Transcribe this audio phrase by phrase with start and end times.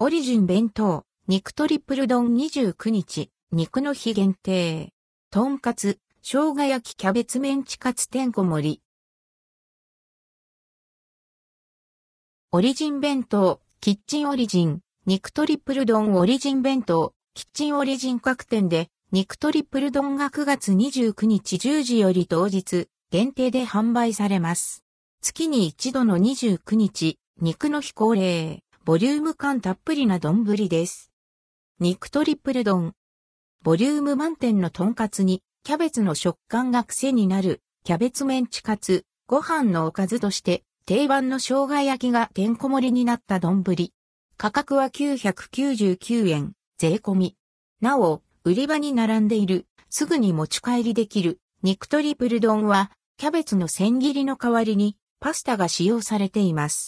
[0.00, 4.92] オリジン弁当、肉トリプル丼29日、肉の日限定。
[5.32, 8.82] とんかつ、生姜焼きキャベツメンチカツてんこ盛り。
[12.52, 24.84] オリジン弁当、キッチンオリジン、肉トリプル丼オリジン弁当、キッチンオリジン各店で、肉トリプル丼が9月29日10時より当日、限定で販売されます。
[25.22, 31.12] 月に一度の29日、肉の日恒例、ボリューム感たっぷりな丼です。
[31.78, 32.94] 肉トリプル丼。
[33.62, 43.62] ボリューム満点のとんかつに、キャベツの食感が癖になる、キャベツメンチカツ、ご飯のおかずとして、定番の生姜焼きがてんこ盛りになった丼。
[44.38, 47.36] 価格は999円、税込み。
[47.82, 56.86] なお、売り場に並んでいる、すぐに持ち帰りできる、肉トリプル丼は、キャベツの千切りの代わりに、パスタが使用されています。